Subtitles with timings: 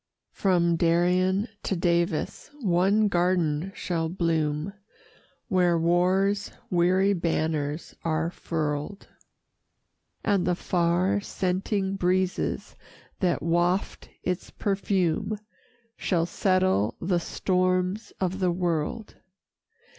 [0.31, 4.73] From Darien to Davis one garden shall bloom,
[5.47, 9.09] Where war's weary banners are furl'd,
[10.23, 12.75] And the far scenting breezes
[13.19, 15.37] that waft its perfume,
[15.97, 19.17] Shall settle the storms of the world.